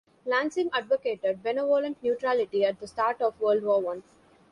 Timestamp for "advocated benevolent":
0.73-2.01